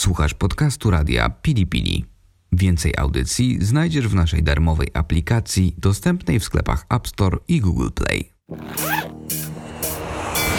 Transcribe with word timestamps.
Słuchasz 0.00 0.34
podcastu 0.34 0.90
radia 0.90 1.30
Pili 1.30 1.66
Pili. 1.66 2.04
Więcej 2.52 2.94
audycji 2.98 3.58
znajdziesz 3.60 4.08
w 4.08 4.14
naszej 4.14 4.42
darmowej 4.42 4.88
aplikacji 4.94 5.74
dostępnej 5.78 6.40
w 6.40 6.44
sklepach 6.44 6.86
App 6.88 7.08
Store 7.08 7.38
i 7.48 7.60
Google 7.60 7.88
Play. 7.94 8.32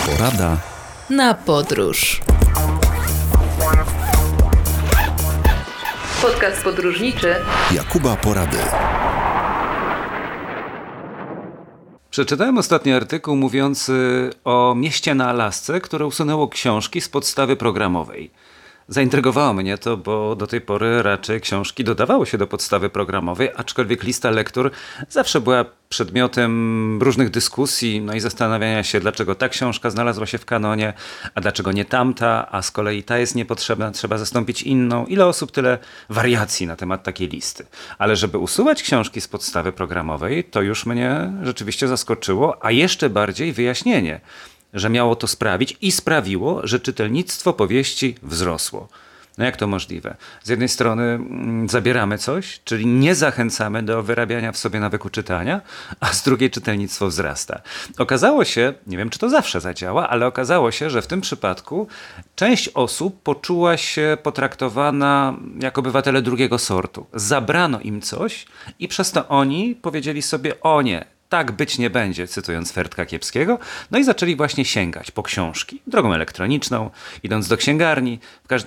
Porada 0.06 0.58
na 1.10 1.34
podróż. 1.34 2.22
Podcast 6.22 6.64
podróżniczy 6.64 7.36
Jakuba 7.72 8.16
Porady. 8.16 8.58
Przeczytałem 12.10 12.58
ostatni 12.58 12.94
artykuł 12.94 13.36
mówiący 13.36 14.30
o 14.44 14.76
mieście 14.76 15.16
na 15.16 15.30
Alasce, 15.30 15.82
które 15.82 16.06
usunęło 16.06 16.48
książki 16.48 17.02
z 17.02 17.10
podstawy 17.10 17.56
programowej. 17.56 18.32
Zaintrygowało 18.92 19.54
mnie 19.54 19.78
to, 19.78 19.98
bo 19.98 20.36
do 20.36 20.48
tej 20.48 20.62
pory 20.62 21.02
raczej 21.02 21.42
książki 21.42 21.84
dodawało 21.84 22.26
się 22.26 22.38
do 22.38 22.48
podstawy 22.48 22.90
programowej, 22.90 23.50
aczkolwiek 23.56 24.04
lista 24.04 24.32
lektur 24.32 24.72
zawsze 25.10 25.42
była 25.42 25.66
przedmiotem 25.90 27.02
różnych 27.02 27.30
dyskusji, 27.30 28.02
no 28.02 28.14
i 28.14 28.20
zastanawiania 28.20 28.84
się, 28.84 29.00
dlaczego 29.00 29.36
ta 29.36 29.50
książka 29.50 29.90
znalazła 29.90 30.26
się 30.26 30.38
w 30.38 30.46
kanonie, 30.46 30.94
a 31.36 31.42
dlaczego 31.42 31.72
nie 31.72 31.86
tamta, 31.86 32.48
a 32.52 32.62
z 32.62 32.72
kolei 32.72 33.04
ta 33.04 33.18
jest 33.18 33.36
niepotrzebna, 33.36 33.92
trzeba 33.92 34.18
zastąpić 34.18 34.62
inną. 34.62 35.06
Ile 35.06 35.26
osób, 35.26 35.52
tyle 35.52 35.78
wariacji 36.10 36.68
na 36.68 36.76
temat 36.76 37.04
takiej 37.04 37.28
listy. 37.28 37.66
Ale 37.98 38.16
żeby 38.16 38.38
usuwać 38.38 38.84
książki 38.84 39.22
z 39.22 39.28
podstawy 39.28 39.72
programowej, 39.72 40.44
to 40.44 40.62
już 40.62 40.86
mnie 40.86 41.34
rzeczywiście 41.44 41.88
zaskoczyło, 41.88 42.66
a 42.66 42.72
jeszcze 42.72 43.10
bardziej 43.10 43.54
wyjaśnienie 43.54 44.22
że 44.74 44.90
miało 44.90 45.16
to 45.16 45.28
sprawić 45.28 45.78
i 45.82 45.92
sprawiło, 45.92 46.68
że 46.68 46.80
czytelnictwo 46.80 47.54
powieści 47.54 48.16
wzrosło. 48.24 48.88
No 49.38 49.46
jak 49.46 49.58
to 49.58 49.68
możliwe? 49.68 50.16
Z 50.44 50.50
jednej 50.50 50.70
strony 50.70 51.04
mm, 51.04 51.70
zabieramy 51.70 52.18
coś, 52.18 52.60
czyli 52.66 52.86
nie 52.86 53.16
zachęcamy 53.16 53.84
do 53.84 54.04
wyrabiania 54.04 54.52
w 54.52 54.58
sobie 54.58 54.80
nawyku 54.80 55.10
czytania, 55.10 55.62
a 56.00 56.14
z 56.14 56.24
drugiej 56.24 56.52
czytelnictwo 56.52 57.08
wzrasta. 57.08 57.62
Okazało 57.98 58.46
się, 58.46 58.74
nie 58.88 58.98
wiem 58.98 59.10
czy 59.10 59.20
to 59.20 59.30
zawsze 59.30 59.62
zadziała, 59.62 60.10
ale 60.10 60.28
okazało 60.28 60.72
się, 60.72 60.90
że 60.90 61.02
w 61.02 61.08
tym 61.08 61.22
przypadku 61.22 61.88
część 62.36 62.70
osób 62.70 63.22
poczuła 63.24 63.78
się 63.78 64.18
potraktowana 64.24 65.34
jako 65.60 65.82
obywatele 65.82 66.22
drugiego 66.22 66.58
sortu. 66.58 67.06
Zabrano 67.14 67.80
im 67.80 68.02
coś 68.02 68.46
i 68.80 68.88
przez 68.88 69.12
to 69.12 69.28
oni 69.28 69.76
powiedzieli 69.82 70.22
sobie: 70.22 70.62
O 70.62 70.82
nie, 70.82 71.06
tak 71.32 71.52
być 71.52 71.78
nie 71.78 71.90
będzie, 71.90 72.28
cytując 72.28 72.72
Fertka 72.72 73.06
Kiepskiego, 73.06 73.60
no 73.92 74.00
i 74.00 74.04
zaczęli 74.04 74.36
właśnie 74.36 74.66
sięgać 74.66 75.12
po 75.12 75.24
książki, 75.24 75.82
drogą 75.88 76.14
elektroniczną, 76.14 76.90
idąc 77.24 77.48
do 77.48 77.58
księgarni, 77.58 78.20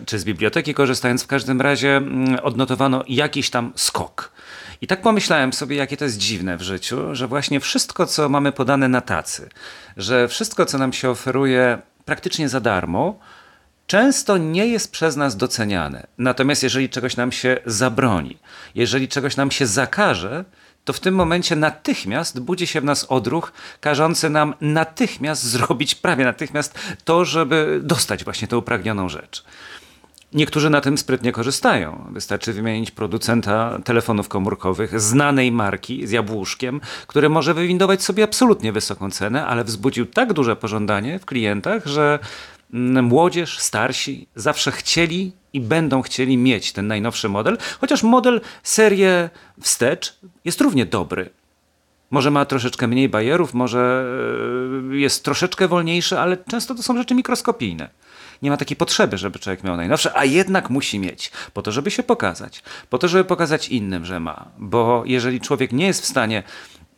czy 0.07 0.19
z 0.19 0.25
biblioteki 0.25 0.75
korzystając, 0.75 1.23
w 1.23 1.27
każdym 1.27 1.61
razie 1.61 1.97
mm, 1.97 2.39
odnotowano 2.43 3.05
jakiś 3.09 3.51
tam 3.51 3.73
skok. 3.77 4.33
I 4.81 4.87
tak 4.87 5.03
pomyślałem 5.03 5.53
sobie, 5.53 5.77
jakie 5.77 5.97
to 5.97 6.05
jest 6.05 6.19
dziwne 6.19 6.57
w 6.57 6.63
życiu, 6.63 7.15
że 7.15 7.29
właśnie 7.29 7.61
wszystko, 7.61 8.07
co 8.07 8.29
mamy 8.29 8.53
podane 8.53 8.89
na 8.89 9.01
tacy, 9.01 9.49
że 9.97 10.29
wszystko, 10.29 10.67
co 10.67 10.79
nam 10.79 10.93
się 10.93 11.11
oferuje 11.11 11.79
praktycznie 12.05 12.49
za 12.49 12.61
darmo, 12.61 13.19
często 13.87 14.39
nie 14.39 14.67
jest 14.67 14.93
przez 14.93 15.17
nas 15.17 15.37
doceniane. 15.37 16.07
Natomiast 16.19 16.63
jeżeli 16.63 16.89
czegoś 16.89 17.17
nam 17.17 17.33
się 17.33 17.59
zabroni, 17.67 18.39
jeżeli 18.75 19.09
czegoś 19.09 19.37
nam 19.37 19.51
się 19.51 19.67
zakaże, 19.67 20.45
to 20.85 20.93
w 20.93 21.01
tym 21.01 21.15
momencie 21.15 21.57
natychmiast 21.57 22.41
budzi 22.41 22.67
się 22.67 22.81
w 22.81 22.85
nas 22.85 23.05
odruch, 23.05 23.53
każący 23.81 24.31
nam 24.31 24.55
natychmiast 24.61 25.43
zrobić, 25.43 25.95
prawie 25.95 26.25
natychmiast, 26.25 26.79
to, 27.05 27.25
żeby 27.25 27.81
dostać 27.83 28.25
właśnie 28.25 28.49
tę 28.49 28.59
upragnioną 28.59 29.09
rzecz. 29.09 29.45
Niektórzy 30.35 30.71
na 30.71 30.81
tym 30.81 30.99
sprytnie 30.99 31.33
korzystają. 31.33 32.07
Wystarczy 32.11 32.53
wymienić 32.53 32.91
producenta 32.91 33.79
telefonów 33.85 34.29
komórkowych 34.29 35.01
znanej 35.01 35.53
marki 35.53 36.07
z 36.07 36.11
jabłuszkiem, 36.11 36.81
który 37.07 37.29
może 37.29 37.55
wywindować 37.55 38.03
sobie 38.03 38.25
absolutnie 38.25 38.73
wysoką 38.73 39.11
cenę, 39.11 39.47
ale 39.47 39.65
wzbudził 39.65 40.07
tak 40.07 40.33
duże 40.33 40.57
pożądanie 40.57 41.19
w 41.19 41.25
klientach, 41.25 41.87
że 41.87 42.19
młodzież, 43.03 43.59
starsi 43.59 44.29
zawsze 44.35 44.73
chcieli 44.73 45.33
i 45.55 45.61
będą 45.61 46.03
chcieli 46.03 46.37
mieć 46.37 46.73
ten 46.73 46.87
najnowszy 46.87 47.29
model, 47.29 47.59
chociaż 47.81 48.03
model 48.03 48.41
serię 48.63 49.31
wstecz 49.61 50.19
jest 50.45 50.61
równie 50.61 50.87
dobry. 50.87 51.31
Może 52.11 52.31
ma 52.31 52.45
troszeczkę 52.45 52.87
mniej 52.87 53.09
bajerów, 53.09 53.55
może 53.55 54.05
e, 54.93 54.97
jest 54.97 55.25
troszeczkę 55.25 55.69
wolniejszy, 55.69 56.19
ale 56.19 56.37
często 56.37 56.75
to 56.75 56.83
są 56.83 56.97
rzeczy 56.97 57.15
mikroskopijne. 57.15 57.89
Nie 58.43 58.51
ma 58.51 58.57
takiej 58.57 58.77
potrzeby, 58.77 59.19
żeby 59.19 59.39
człowiek 59.39 59.65
miał 59.65 59.77
najnowsze, 59.77 60.19
a 60.19 60.25
jednak 60.25 60.71
musi 60.71 60.99
mieć, 60.99 61.33
po 61.53 61.63
to, 61.63 61.73
żeby 61.73 61.91
się 61.91 62.03
pokazać, 62.03 62.63
po 62.91 62.99
to, 62.99 63.09
żeby 63.09 63.25
pokazać 63.25 63.69
innym, 63.69 64.05
że 64.05 64.21
ma. 64.21 64.45
Bo 64.59 65.03
jeżeli 65.07 65.41
człowiek 65.41 65.73
nie 65.73 65.87
jest 65.87 66.03
w 66.03 66.07
stanie 66.07 66.43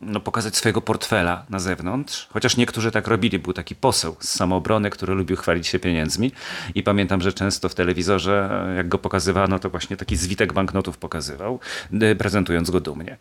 no, 0.01 0.19
pokazać 0.19 0.57
swojego 0.57 0.81
portfela 0.81 1.45
na 1.49 1.59
zewnątrz, 1.59 2.27
chociaż 2.33 2.57
niektórzy 2.57 2.91
tak 2.91 3.07
robili. 3.07 3.39
Był 3.39 3.53
taki 3.53 3.75
poseł 3.75 4.15
z 4.19 4.29
samoobrony, 4.29 4.89
który 4.89 5.13
lubił 5.13 5.37
chwalić 5.37 5.67
się 5.67 5.79
pieniędzmi 5.79 6.31
i 6.75 6.83
pamiętam, 6.83 7.21
że 7.21 7.33
często 7.33 7.69
w 7.69 7.75
telewizorze, 7.75 8.65
jak 8.77 8.87
go 8.87 8.97
pokazywano, 8.97 9.59
to 9.59 9.69
właśnie 9.69 9.97
taki 9.97 10.15
zwitek 10.15 10.53
banknotów 10.53 10.97
pokazywał, 10.97 11.59
y, 11.93 12.15
prezentując 12.15 12.69
go 12.69 12.79
dumnie. 12.79 13.17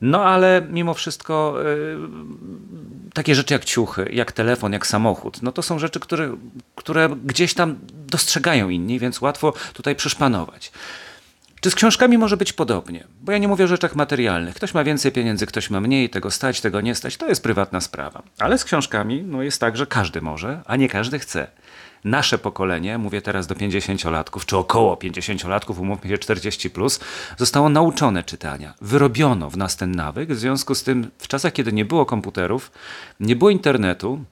No 0.00 0.24
ale 0.24 0.66
mimo 0.70 0.94
wszystko 0.94 1.54
yy, 1.64 1.98
takie 3.14 3.34
rzeczy 3.34 3.54
jak 3.54 3.64
ciuchy, 3.64 4.08
jak 4.12 4.32
telefon, 4.32 4.72
jak 4.72 4.86
samochód, 4.86 5.42
no 5.42 5.52
to 5.52 5.62
są 5.62 5.78
rzeczy, 5.78 6.00
które, 6.00 6.36
które 6.74 7.08
gdzieś 7.24 7.54
tam 7.54 7.78
dostrzegają 7.92 8.68
inni, 8.68 8.98
więc 8.98 9.20
łatwo 9.20 9.52
tutaj 9.72 9.96
przyszpanować. 9.96 10.72
Czy 11.60 11.70
z 11.70 11.74
książkami 11.74 12.18
może 12.18 12.36
być 12.36 12.52
podobnie? 12.52 13.04
Bo 13.20 13.32
ja 13.32 13.38
nie 13.38 13.48
mówię 13.48 13.64
o 13.64 13.68
rzeczach 13.68 13.96
materialnych. 13.96 14.54
Ktoś 14.54 14.74
ma 14.74 14.84
więcej 14.84 15.12
pieniędzy, 15.12 15.46
ktoś 15.46 15.70
ma 15.70 15.80
mniej, 15.80 16.10
tego 16.10 16.30
stać, 16.30 16.60
tego 16.60 16.80
nie 16.80 16.94
stać. 16.94 17.16
To 17.16 17.28
jest 17.28 17.42
prywatna 17.42 17.80
sprawa. 17.80 18.22
Ale 18.38 18.58
z 18.58 18.64
książkami 18.64 19.22
no 19.22 19.42
jest 19.42 19.60
tak, 19.60 19.76
że 19.76 19.86
każdy 19.86 20.20
może, 20.20 20.62
a 20.66 20.76
nie 20.76 20.88
każdy 20.88 21.18
chce. 21.18 21.46
Nasze 22.04 22.38
pokolenie, 22.38 22.98
mówię 22.98 23.22
teraz 23.22 23.46
do 23.46 23.54
50-latków, 23.54 24.44
czy 24.46 24.56
około 24.56 24.94
50-latków, 24.94 25.80
umówmy 25.80 26.10
się 26.10 26.18
40, 26.18 26.70
plus, 26.70 27.00
zostało 27.36 27.68
nauczone 27.68 28.24
czytania. 28.24 28.74
Wyrobiono 28.80 29.50
w 29.50 29.56
nas 29.56 29.76
ten 29.76 29.92
nawyk. 29.92 30.32
W 30.32 30.38
związku 30.38 30.74
z 30.74 30.82
tym, 30.82 31.10
w 31.18 31.28
czasach, 31.28 31.52
kiedy 31.52 31.72
nie 31.72 31.84
było 31.84 32.06
komputerów, 32.06 32.70
nie 33.20 33.36
było 33.36 33.50
internetu, 33.50 34.24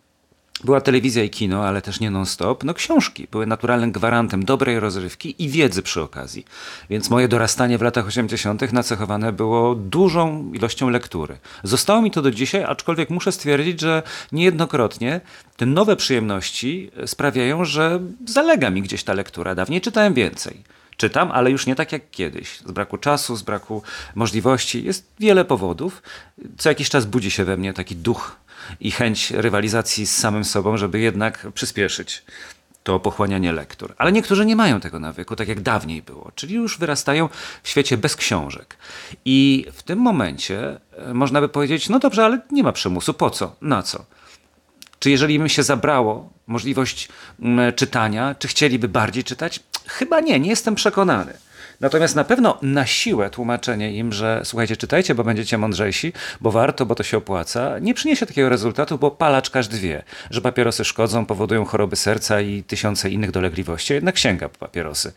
była 0.64 0.80
telewizja 0.80 1.24
i 1.24 1.30
kino, 1.30 1.64
ale 1.64 1.82
też 1.82 2.00
nie 2.00 2.10
non-stop. 2.10 2.64
No 2.64 2.74
książki 2.74 3.26
były 3.30 3.46
naturalnym 3.46 3.92
gwarantem 3.92 4.44
dobrej 4.44 4.80
rozrywki 4.80 5.34
i 5.38 5.48
wiedzy 5.48 5.82
przy 5.82 6.02
okazji. 6.02 6.44
Więc 6.90 7.10
moje 7.10 7.28
dorastanie 7.28 7.78
w 7.78 7.82
latach 7.82 8.06
80. 8.06 8.72
nacechowane 8.72 9.32
było 9.32 9.74
dużą 9.74 10.52
ilością 10.52 10.90
lektury. 10.90 11.38
Zostało 11.62 12.02
mi 12.02 12.10
to 12.10 12.22
do 12.22 12.30
dzisiaj, 12.30 12.64
aczkolwiek 12.64 13.10
muszę 13.10 13.32
stwierdzić, 13.32 13.80
że 13.80 14.02
niejednokrotnie 14.32 15.20
te 15.56 15.66
nowe 15.66 15.96
przyjemności 15.96 16.90
sprawiają, 17.06 17.64
że 17.64 18.00
zalega 18.26 18.70
mi 18.70 18.82
gdzieś 18.82 19.04
ta 19.04 19.12
lektura. 19.12 19.54
Dawniej 19.54 19.80
czytałem 19.80 20.14
więcej 20.14 20.62
czytam, 20.96 21.30
ale 21.30 21.50
już 21.50 21.66
nie 21.66 21.74
tak 21.74 21.92
jak 21.92 22.10
kiedyś. 22.10 22.58
Z 22.58 22.72
braku 22.72 22.98
czasu, 22.98 23.36
z 23.36 23.42
braku 23.42 23.82
możliwości. 24.14 24.84
Jest 24.84 25.06
wiele 25.18 25.44
powodów. 25.44 26.02
Co 26.58 26.68
jakiś 26.68 26.90
czas 26.90 27.06
budzi 27.06 27.30
się 27.30 27.44
we 27.44 27.56
mnie 27.56 27.72
taki 27.72 27.96
duch 27.96 28.36
i 28.80 28.90
chęć 28.90 29.30
rywalizacji 29.30 30.06
z 30.06 30.16
samym 30.16 30.44
sobą, 30.44 30.76
żeby 30.76 30.98
jednak 30.98 31.46
przyspieszyć 31.54 32.24
to 32.86 33.00
pochłanianie 33.00 33.52
lektur. 33.52 33.94
Ale 33.98 34.12
niektórzy 34.12 34.46
nie 34.46 34.56
mają 34.56 34.80
tego 34.80 34.98
nawyku, 35.00 35.36
tak 35.36 35.48
jak 35.48 35.60
dawniej 35.60 36.02
było, 36.02 36.32
czyli 36.34 36.54
już 36.54 36.78
wyrastają 36.78 37.28
w 37.62 37.68
świecie 37.68 37.96
bez 37.96 38.16
książek. 38.16 38.76
I 39.24 39.66
w 39.72 39.82
tym 39.82 39.98
momencie 39.98 40.80
e, 40.92 41.14
można 41.14 41.40
by 41.40 41.48
powiedzieć, 41.48 41.88
no 41.88 41.98
dobrze, 41.98 42.24
ale 42.24 42.40
nie 42.50 42.62
ma 42.62 42.72
przymusu, 42.72 43.14
po 43.14 43.30
co, 43.30 43.56
na 43.60 43.82
co? 43.82 44.04
Czy 44.98 45.10
jeżeli 45.10 45.34
im 45.34 45.48
się 45.48 45.62
zabrało 45.62 46.32
możliwość 46.46 47.08
mm, 47.40 47.72
czytania, 47.72 48.34
czy 48.38 48.48
chcieliby 48.48 48.88
bardziej 48.88 49.24
czytać? 49.24 49.60
Chyba 49.86 50.20
nie, 50.20 50.40
nie 50.40 50.50
jestem 50.50 50.74
przekonany. 50.74 51.32
Natomiast 51.80 52.16
na 52.16 52.24
pewno 52.24 52.58
na 52.62 52.86
siłę 52.86 53.30
tłumaczenie 53.30 53.92
im, 53.92 54.12
że 54.12 54.40
słuchajcie, 54.44 54.76
czytajcie, 54.76 55.14
bo 55.14 55.24
będziecie 55.24 55.58
mądrzejsi, 55.58 56.12
bo 56.40 56.50
warto, 56.50 56.86
bo 56.86 56.94
to 56.94 57.02
się 57.02 57.16
opłaca, 57.16 57.78
nie 57.78 57.94
przyniesie 57.94 58.26
takiego 58.26 58.48
rezultatu, 58.48 58.98
bo 58.98 59.10
palacz 59.10 59.50
każdy 59.50 59.78
wie, 59.78 60.02
że 60.30 60.40
papierosy 60.40 60.84
szkodzą, 60.84 61.26
powodują 61.26 61.64
choroby 61.64 61.96
serca 61.96 62.40
i 62.40 62.62
tysiące 62.62 63.10
innych 63.10 63.30
dolegliwości, 63.30 63.92
jednak 63.92 64.18
sięga 64.18 64.48
po 64.48 64.58
papierosy. 64.58 65.12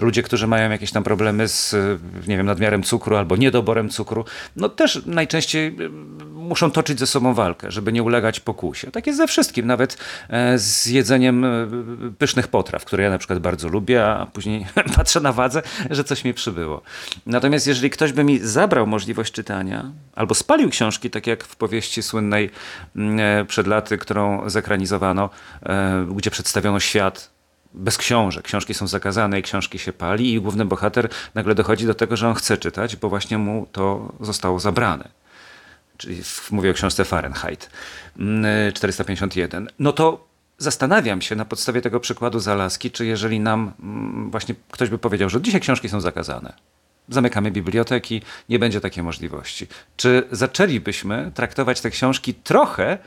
Ludzie, 0.00 0.22
którzy 0.22 0.46
mają 0.46 0.70
jakieś 0.70 0.92
tam 0.92 1.02
problemy 1.02 1.48
z, 1.48 1.76
nie 2.26 2.36
wiem, 2.36 2.46
nadmiarem 2.46 2.82
cukru 2.82 3.16
albo 3.16 3.36
niedoborem 3.36 3.88
cukru, 3.88 4.24
no 4.56 4.68
też 4.68 5.02
najczęściej 5.06 5.76
y, 5.80 5.88
muszą 6.34 6.70
toczyć 6.70 6.98
ze 6.98 7.06
sobą 7.06 7.34
walkę, 7.34 7.70
żeby 7.70 7.92
nie 7.92 8.02
ulegać 8.02 8.40
pokusie. 8.40 8.90
Tak 8.90 9.06
jest 9.06 9.16
ze 9.16 9.26
wszystkim, 9.26 9.66
nawet 9.66 9.96
e, 10.28 10.58
z 10.58 10.86
jedzeniem 10.86 11.44
y, 11.44 11.68
pysznych 12.18 12.48
potraw, 12.48 12.84
które 12.84 13.04
ja 13.04 13.10
na 13.10 13.18
przykład 13.18 13.38
bardzo 13.38 13.68
lubię, 13.68 14.06
a 14.06 14.26
później 14.26 14.66
patrzę 14.96 15.20
na 15.20 15.32
wadze, 15.32 15.62
że 15.94 16.04
coś 16.04 16.24
mi 16.24 16.34
przybyło. 16.34 16.82
Natomiast 17.26 17.66
jeżeli 17.66 17.90
ktoś 17.90 18.12
by 18.12 18.24
mi 18.24 18.38
zabrał 18.38 18.86
możliwość 18.86 19.32
czytania, 19.32 19.92
albo 20.14 20.34
spalił 20.34 20.70
książki, 20.70 21.10
tak 21.10 21.26
jak 21.26 21.44
w 21.44 21.56
powieści 21.56 22.02
słynnej 22.02 22.50
mm, 22.96 23.20
e, 23.20 23.44
przed 23.44 23.66
laty, 23.66 23.98
którą 23.98 24.50
zekranizowano, 24.50 25.30
e, 25.62 26.06
gdzie 26.16 26.30
przedstawiono 26.30 26.80
świat 26.80 27.30
bez 27.74 27.98
książek. 27.98 28.44
Książki 28.44 28.74
są 28.74 28.86
zakazane 28.86 29.38
i 29.38 29.42
książki 29.42 29.78
się 29.78 29.92
pali 29.92 30.34
i 30.34 30.40
główny 30.40 30.64
bohater 30.64 31.08
nagle 31.34 31.54
dochodzi 31.54 31.86
do 31.86 31.94
tego, 31.94 32.16
że 32.16 32.28
on 32.28 32.34
chce 32.34 32.58
czytać, 32.58 32.96
bo 32.96 33.08
właśnie 33.08 33.38
mu 33.38 33.66
to 33.72 34.12
zostało 34.20 34.60
zabrane. 34.60 35.08
Czyli 35.96 36.22
mówię 36.50 36.70
o 36.70 36.74
książce 36.74 37.04
Fahrenheit 37.04 37.70
451. 38.74 39.62
Mm, 39.62 39.74
no 39.78 39.92
to 39.92 40.33
zastanawiam 40.58 41.22
się 41.22 41.36
na 41.36 41.44
podstawie 41.44 41.80
tego 41.80 42.00
przykładu 42.00 42.38
z 42.38 42.48
Alaski, 42.48 42.90
czy 42.90 43.06
jeżeli 43.06 43.40
nam 43.40 43.72
mm, 43.82 44.30
właśnie 44.30 44.54
ktoś 44.70 44.88
by 44.88 44.98
powiedział, 44.98 45.28
że 45.28 45.42
dzisiaj 45.42 45.60
książki 45.60 45.88
są 45.88 46.00
zakazane, 46.00 46.52
zamykamy 47.08 47.50
biblioteki, 47.50 48.22
nie 48.48 48.58
będzie 48.58 48.80
takiej 48.80 49.04
możliwości. 49.04 49.66
Czy 49.96 50.28
zaczęlibyśmy 50.30 51.30
traktować 51.34 51.80
te 51.80 51.90
książki 51.90 52.34
trochę 52.34 52.98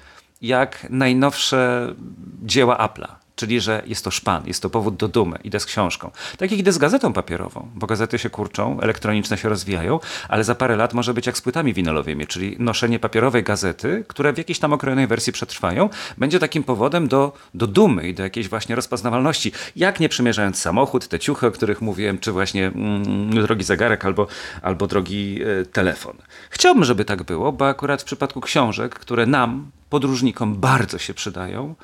jak 0.41 0.87
najnowsze 0.89 1.93
dzieła 2.43 2.87
Apple'a? 2.87 3.26
Czyli 3.37 3.61
że 3.61 3.83
jest 3.85 4.03
to 4.03 4.11
szpan, 4.11 4.43
jest 4.47 4.61
to 4.61 4.69
powód 4.69 4.95
do 4.95 5.07
dumy, 5.07 5.39
idę 5.43 5.59
z 5.59 5.65
książką. 5.65 6.11
Tak 6.37 6.51
jak 6.51 6.59
idę 6.59 6.71
z 6.71 6.77
gazetą 6.77 7.13
papierową, 7.13 7.69
bo 7.75 7.87
gazety 7.87 8.19
się 8.19 8.29
kurczą, 8.29 8.79
elektroniczne 8.79 9.37
się 9.37 9.49
rozwijają, 9.49 9.99
ale 10.29 10.43
za 10.43 10.55
parę 10.55 10.75
lat 10.75 10.93
może 10.93 11.13
być 11.13 11.25
jak 11.25 11.37
z 11.37 11.41
płytami 11.41 11.73
winylowymi, 11.73 12.27
czyli 12.27 12.55
noszenie 12.59 12.99
papierowej 12.99 13.43
gazety, 13.43 14.03
które 14.07 14.33
w 14.33 14.37
jakiejś 14.37 14.59
tam 14.59 14.73
okrojonej 14.73 15.07
wersji 15.07 15.33
przetrwają, 15.33 15.89
będzie 16.17 16.39
takim 16.39 16.63
powodem 16.63 17.07
do, 17.07 17.33
do 17.53 17.67
dumy 17.67 18.09
i 18.09 18.13
do 18.13 18.23
jakiejś 18.23 18.49
właśnie 18.49 18.75
rozpoznawalności. 18.75 19.51
Jak 19.75 19.99
nie 19.99 20.09
przymierzając 20.09 20.59
samochód, 20.59 21.07
te 21.07 21.19
ciuchy, 21.19 21.47
o 21.47 21.51
których 21.51 21.81
mówiłem, 21.81 22.19
czy 22.19 22.31
właśnie 22.31 22.67
mm, 22.67 23.29
drogi 23.29 23.63
zegarek 23.63 24.05
albo, 24.05 24.27
albo 24.61 24.87
drogi 24.87 25.39
e, 25.41 25.65
telefon. 25.65 26.17
Chciałbym, 26.49 26.83
żeby 26.83 27.05
tak 27.05 27.23
było, 27.23 27.51
bo 27.51 27.67
akurat 27.67 28.01
w 28.01 28.05
przypadku 28.05 28.41
książek, 28.41 28.95
które 28.95 29.25
nam, 29.25 29.71
podróżnikom, 29.89 30.55
bardzo 30.55 30.97
się 30.97 31.13
przydają, 31.13 31.75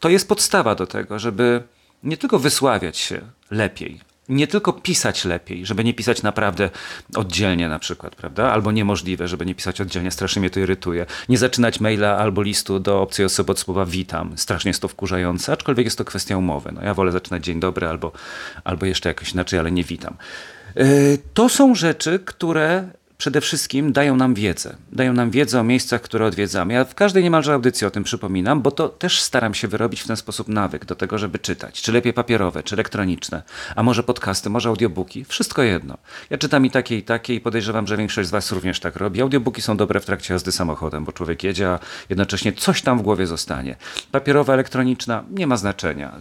to 0.00 0.08
jest 0.08 0.28
podstawa 0.28 0.74
do 0.74 0.86
tego, 0.86 1.18
żeby 1.18 1.62
nie 2.02 2.16
tylko 2.16 2.38
wysławiać 2.38 2.98
się 2.98 3.20
lepiej, 3.50 4.00
nie 4.30 4.46
tylko 4.46 4.72
pisać 4.72 5.24
lepiej, 5.24 5.66
żeby 5.66 5.84
nie 5.84 5.94
pisać 5.94 6.22
naprawdę 6.22 6.70
oddzielnie 7.16 7.68
na 7.68 7.78
przykład, 7.78 8.16
prawda? 8.16 8.52
Albo 8.52 8.72
niemożliwe, 8.72 9.28
żeby 9.28 9.46
nie 9.46 9.54
pisać 9.54 9.80
oddzielnie, 9.80 10.10
strasznie 10.10 10.40
mnie 10.40 10.50
to 10.50 10.60
irytuje. 10.60 11.06
Nie 11.28 11.38
zaczynać 11.38 11.80
maila 11.80 12.18
albo 12.18 12.42
listu 12.42 12.80
do 12.80 13.02
obcej 13.02 13.24
osoby 13.24 13.52
od 13.52 13.58
słowa 13.58 13.86
witam, 13.86 14.38
strasznie 14.38 14.68
jest 14.68 14.82
to 14.82 14.88
wkurzające, 14.88 15.52
aczkolwiek 15.52 15.86
jest 15.86 15.98
to 15.98 16.04
kwestia 16.04 16.36
umowy. 16.36 16.72
No 16.72 16.82
ja 16.82 16.94
wolę 16.94 17.12
zaczynać 17.12 17.44
dzień 17.44 17.60
dobry 17.60 17.88
albo, 17.88 18.12
albo 18.64 18.86
jeszcze 18.86 19.08
jakoś 19.08 19.32
inaczej, 19.32 19.58
ale 19.58 19.72
nie 19.72 19.84
witam. 19.84 20.16
E, 20.76 20.84
to 21.34 21.48
są 21.48 21.74
rzeczy, 21.74 22.18
które 22.24 22.88
przede 23.20 23.40
wszystkim 23.40 23.92
dają 23.92 24.16
nam 24.16 24.34
wiedzę. 24.34 24.76
Dają 24.92 25.12
nam 25.12 25.30
wiedzę 25.30 25.60
o 25.60 25.64
miejscach, 25.64 26.00
które 26.02 26.26
odwiedzamy. 26.26 26.74
Ja 26.74 26.84
w 26.84 26.94
każdej 26.94 27.22
niemalże 27.22 27.52
audycji 27.52 27.86
o 27.86 27.90
tym 27.90 28.04
przypominam, 28.04 28.62
bo 28.62 28.70
to 28.70 28.88
też 28.88 29.20
staram 29.20 29.54
się 29.54 29.68
wyrobić 29.68 30.00
w 30.00 30.06
ten 30.06 30.16
sposób 30.16 30.48
nawyk 30.48 30.84
do 30.84 30.94
tego, 30.94 31.18
żeby 31.18 31.38
czytać. 31.38 31.82
Czy 31.82 31.92
lepiej 31.92 32.12
papierowe, 32.12 32.62
czy 32.62 32.74
elektroniczne, 32.74 33.42
a 33.76 33.82
może 33.82 34.02
podcasty, 34.02 34.50
może 34.50 34.68
audiobooki. 34.68 35.24
Wszystko 35.24 35.62
jedno. 35.62 35.98
Ja 36.30 36.38
czytam 36.38 36.66
i 36.66 36.70
takie, 36.70 36.98
i 36.98 37.02
takie 37.02 37.34
i 37.34 37.40
podejrzewam, 37.40 37.86
że 37.86 37.96
większość 37.96 38.28
z 38.28 38.30
Was 38.30 38.52
również 38.52 38.80
tak 38.80 38.96
robi. 38.96 39.22
Audiobooki 39.22 39.62
są 39.62 39.76
dobre 39.76 40.00
w 40.00 40.04
trakcie 40.04 40.34
jazdy 40.34 40.52
samochodem, 40.52 41.04
bo 41.04 41.12
człowiek 41.12 41.44
jedzie, 41.44 41.68
a 41.68 41.78
jednocześnie 42.08 42.52
coś 42.52 42.82
tam 42.82 42.98
w 42.98 43.02
głowie 43.02 43.26
zostanie. 43.26 43.76
Papierowa, 44.12 44.54
elektroniczna 44.54 45.24
nie 45.30 45.46
ma 45.46 45.56
znaczenia. 45.56 46.12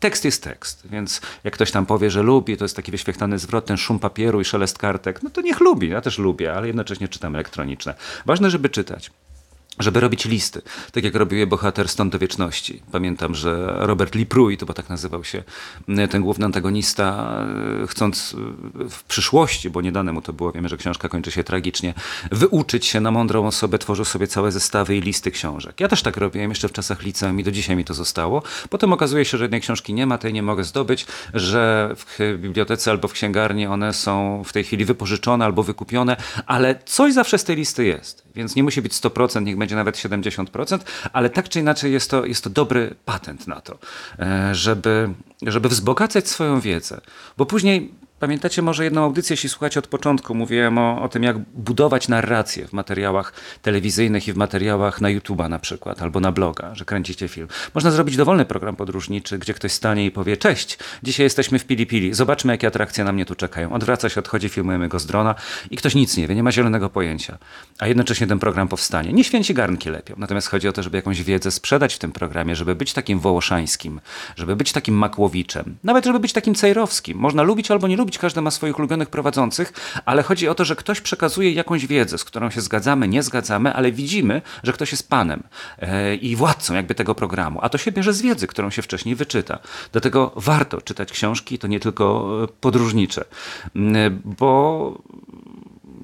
Tekst 0.00 0.24
jest 0.24 0.42
tekst, 0.42 0.88
więc 0.90 1.20
jak 1.44 1.54
ktoś 1.54 1.70
tam 1.70 1.86
powie, 1.86 2.10
że 2.10 2.22
lubi, 2.22 2.56
to 2.56 2.64
jest 2.64 2.76
taki 2.76 2.90
wyświetlany 2.90 3.38
zwrot, 3.38 3.66
ten 3.66 3.76
szum 3.76 3.98
papieru 3.98 4.40
i 4.40 4.44
szelest 4.44 4.78
kartek, 4.78 5.22
no 5.22 5.30
to 5.30 5.40
niech 5.40 5.60
lubi. 5.60 5.88
Ja 5.88 6.00
też 6.00 6.18
lubię 6.18 6.47
ale 6.54 6.66
jednocześnie 6.66 7.08
czytam 7.08 7.34
elektroniczne. 7.34 7.94
Ważne, 8.26 8.50
żeby 8.50 8.68
czytać 8.68 9.10
żeby 9.78 10.00
robić 10.00 10.24
listy, 10.24 10.62
tak 10.92 11.04
jak 11.04 11.14
robił 11.14 11.38
je 11.38 11.46
bohater 11.46 11.88
Stąd 11.88 12.12
do 12.12 12.18
Wieczności. 12.18 12.82
Pamiętam, 12.92 13.34
że 13.34 13.74
Robert 13.78 14.14
Lipruy, 14.14 14.56
to 14.56 14.66
bo 14.66 14.74
tak 14.74 14.88
nazywał 14.88 15.24
się 15.24 15.42
ten 16.10 16.22
główny 16.22 16.44
antagonista, 16.44 17.36
e, 17.82 17.86
chcąc 17.86 18.36
e, 18.84 18.88
w 18.88 19.04
przyszłości, 19.04 19.70
bo 19.70 19.80
nie 19.80 19.92
dane 19.92 20.12
mu 20.12 20.22
to 20.22 20.32
było, 20.32 20.52
wiemy, 20.52 20.68
że 20.68 20.76
książka 20.76 21.08
kończy 21.08 21.30
się 21.30 21.44
tragicznie, 21.44 21.94
wyuczyć 22.30 22.86
się 22.86 23.00
na 23.00 23.10
mądrą 23.10 23.46
osobę, 23.46 23.78
tworzył 23.78 24.04
sobie 24.04 24.26
całe 24.26 24.52
zestawy 24.52 24.96
i 24.96 25.00
listy 25.00 25.30
książek. 25.30 25.80
Ja 25.80 25.88
też 25.88 26.02
tak 26.02 26.16
robiłem 26.16 26.50
jeszcze 26.50 26.68
w 26.68 26.72
czasach 26.72 27.02
liceum 27.02 27.40
i 27.40 27.44
do 27.44 27.50
dzisiaj 27.50 27.76
mi 27.76 27.84
to 27.84 27.94
zostało. 27.94 28.42
Potem 28.70 28.92
okazuje 28.92 29.24
się, 29.24 29.38
że 29.38 29.44
jednej 29.44 29.60
książki 29.60 29.94
nie 29.94 30.06
ma, 30.06 30.18
tej 30.18 30.32
nie 30.32 30.42
mogę 30.42 30.64
zdobyć, 30.64 31.06
że 31.34 31.94
w 31.96 32.18
bibliotece 32.38 32.90
albo 32.90 33.08
w 33.08 33.12
księgarni 33.12 33.66
one 33.66 33.92
są 33.92 34.42
w 34.44 34.52
tej 34.52 34.64
chwili 34.64 34.84
wypożyczone 34.84 35.44
albo 35.44 35.62
wykupione, 35.62 36.16
ale 36.46 36.80
coś 36.84 37.12
zawsze 37.12 37.38
z 37.38 37.44
tej 37.44 37.56
listy 37.56 37.84
jest, 37.84 38.22
więc 38.34 38.56
nie 38.56 38.62
musi 38.62 38.82
być 38.82 38.92
100%, 38.92 39.42
niech 39.42 39.56
będzie 39.56 39.67
będzie 39.68 39.76
nawet 39.76 39.96
70%, 39.96 40.78
ale 41.12 41.30
tak 41.30 41.48
czy 41.48 41.60
inaczej 41.60 41.92
jest 41.92 42.10
to, 42.10 42.24
jest 42.24 42.44
to 42.44 42.50
dobry 42.50 42.94
patent 43.04 43.46
na 43.46 43.60
to, 43.60 43.78
e, 44.18 44.54
żeby, 44.54 45.08
żeby 45.42 45.68
wzbogacać 45.68 46.28
swoją 46.28 46.60
wiedzę, 46.60 47.00
bo 47.36 47.46
później 47.46 47.94
Pamiętacie 48.20 48.62
może 48.62 48.84
jedną 48.84 49.04
audycję, 49.04 49.34
jeśli 49.34 49.48
słuchacie 49.48 49.80
od 49.80 49.86
początku, 49.86 50.34
mówiłem 50.34 50.78
o, 50.78 51.02
o 51.02 51.08
tym, 51.08 51.22
jak 51.22 51.38
budować 51.38 52.08
narrację 52.08 52.66
w 52.66 52.72
materiałach 52.72 53.32
telewizyjnych 53.62 54.28
i 54.28 54.32
w 54.32 54.36
materiałach 54.36 55.00
na 55.00 55.08
YouTube'a 55.08 55.48
na 55.48 55.58
przykład, 55.58 56.02
albo 56.02 56.20
na 56.20 56.32
bloga, 56.32 56.74
że 56.74 56.84
kręcicie 56.84 57.28
film. 57.28 57.48
Można 57.74 57.90
zrobić 57.90 58.16
dowolny 58.16 58.44
program 58.44 58.76
podróżniczy, 58.76 59.38
gdzie 59.38 59.54
ktoś 59.54 59.72
stanie 59.72 60.06
i 60.06 60.10
powie, 60.10 60.36
cześć, 60.36 60.78
dzisiaj 61.02 61.24
jesteśmy 61.24 61.58
w 61.58 61.64
Pili 61.64 61.86
Pili, 61.86 62.14
zobaczmy 62.14 62.52
jakie 62.52 62.66
atrakcje 62.66 63.04
na 63.04 63.12
mnie 63.12 63.26
tu 63.26 63.34
czekają. 63.34 63.72
Odwraca 63.72 64.08
się, 64.08 64.20
odchodzi, 64.20 64.48
filmujemy 64.48 64.88
go 64.88 64.98
z 64.98 65.06
drona 65.06 65.34
i 65.70 65.76
ktoś 65.76 65.94
nic 65.94 66.16
nie 66.16 66.26
wie, 66.26 66.34
nie 66.34 66.42
ma 66.42 66.52
zielonego 66.52 66.90
pojęcia. 66.90 67.38
A 67.78 67.86
jednocześnie 67.86 68.26
ten 68.26 68.38
program 68.38 68.68
powstanie. 68.68 69.12
Nie 69.12 69.24
święci 69.24 69.54
garnki 69.54 69.90
lepią, 69.90 70.14
natomiast 70.18 70.48
chodzi 70.48 70.68
o 70.68 70.72
to, 70.72 70.82
żeby 70.82 70.96
jakąś 70.96 71.22
wiedzę 71.22 71.50
sprzedać 71.50 71.94
w 71.94 71.98
tym 71.98 72.12
programie, 72.12 72.56
żeby 72.56 72.74
być 72.74 72.92
takim 72.92 73.18
wołoszańskim, 73.18 74.00
żeby 74.36 74.56
być 74.56 74.72
takim 74.72 74.94
Makłowiczem, 74.94 75.76
nawet 75.84 76.04
żeby 76.04 76.20
być 76.20 76.32
takim 76.32 76.54
Cejrowskim. 76.54 77.18
Można 77.18 77.42
lubić 77.42 77.70
albo 77.70 77.88
nie 77.88 77.96
lubić 77.96 78.07
lubić, 78.08 78.18
każdy 78.18 78.40
ma 78.40 78.50
swoich 78.50 78.78
ulubionych 78.78 79.10
prowadzących, 79.10 79.72
ale 80.04 80.22
chodzi 80.22 80.48
o 80.48 80.54
to, 80.54 80.64
że 80.64 80.76
ktoś 80.76 81.00
przekazuje 81.00 81.52
jakąś 81.52 81.86
wiedzę, 81.86 82.18
z 82.18 82.24
którą 82.24 82.50
się 82.50 82.60
zgadzamy, 82.60 83.08
nie 83.08 83.22
zgadzamy, 83.22 83.74
ale 83.74 83.92
widzimy, 83.92 84.42
że 84.62 84.72
ktoś 84.72 84.92
jest 84.92 85.08
panem 85.08 85.42
e, 85.78 86.14
i 86.14 86.36
władcą 86.36 86.74
jakby 86.74 86.94
tego 86.94 87.14
programu. 87.14 87.58
A 87.62 87.68
to 87.68 87.78
się 87.78 87.92
bierze 87.92 88.12
z 88.12 88.22
wiedzy, 88.22 88.46
którą 88.46 88.70
się 88.70 88.82
wcześniej 88.82 89.14
wyczyta. 89.14 89.58
Dlatego 89.92 90.32
warto 90.36 90.80
czytać 90.80 91.12
książki, 91.12 91.58
to 91.58 91.66
nie 91.66 91.80
tylko 91.80 92.04
e, 92.44 92.48
podróżnicze, 92.60 93.24
bo 94.24 95.02